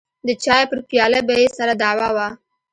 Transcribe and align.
د 0.27 0.29
چايو 0.43 0.69
پر 0.71 0.79
پياله 0.89 1.19
به 1.27 1.33
يې 1.41 1.47
سره 1.57 1.73
دعوه 1.81 2.09
وه. 2.15 2.27